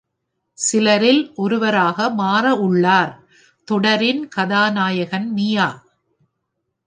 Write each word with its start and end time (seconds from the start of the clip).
சிலரில் 0.57 1.31
ஒருவராக 1.35 2.09
மாற 2.09 2.55
உள்ளார். 2.55 3.11
தொடரின் 3.67 4.27
கதாநாயகன் 4.27 5.33
மியா. 5.33 5.69